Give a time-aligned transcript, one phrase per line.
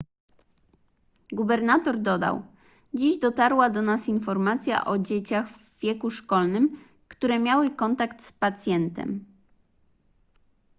[1.31, 2.45] gubernator dodał
[2.93, 6.77] dziś dotarła do nas informacja o dzieciach w wieku szkolnym
[7.07, 9.25] które miały kontakt z pacjentem